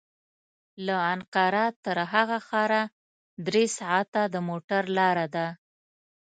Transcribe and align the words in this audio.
له 0.85 0.95
انقره 1.13 1.65
تر 1.85 1.97
هغه 2.13 2.37
ښاره 2.47 2.83
درې 3.47 3.65
ساعته 3.79 4.21
د 4.33 4.35
موټر 4.49 4.83
لاره 4.97 5.27
ده. 5.35 5.47